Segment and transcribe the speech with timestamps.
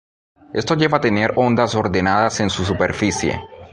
[0.51, 3.39] Esto lleva a tener ondas ordenadas en su superficie.